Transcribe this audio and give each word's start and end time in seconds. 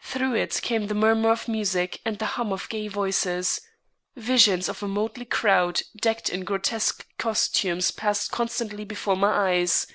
Through 0.00 0.36
it 0.36 0.60
came 0.62 0.86
the 0.86 0.94
murmur 0.94 1.30
of 1.30 1.48
music 1.48 2.00
and 2.02 2.18
the 2.18 2.24
hum 2.40 2.50
of 2.50 2.66
gay 2.70 2.88
voices. 2.88 3.60
Visions 4.16 4.70
of 4.70 4.82
a 4.82 4.88
motley 4.88 5.26
crowd 5.26 5.82
decked 5.96 6.30
in 6.30 6.44
grotesque 6.44 7.06
costumes 7.18 7.90
passed 7.90 8.30
constantly 8.30 8.86
before 8.86 9.16
my 9.18 9.50
eyes. 9.50 9.86